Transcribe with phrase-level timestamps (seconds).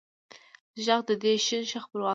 [0.85, 2.09] ږغ د ې شین شه خپلواکۍ